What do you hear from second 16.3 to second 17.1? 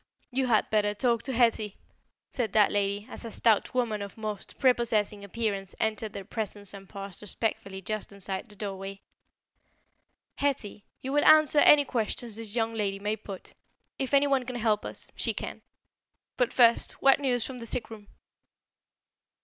But first,